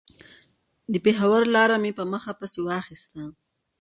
[0.91, 3.21] د پېښور لاره مې په مخه پسې واخيسته.